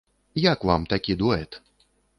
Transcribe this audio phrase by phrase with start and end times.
[0.45, 1.63] Як вам такі дуэт?